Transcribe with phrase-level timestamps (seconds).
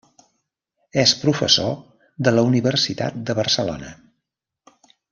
[1.01, 1.75] És professor
[2.29, 3.93] de la Universitat de Barcelona.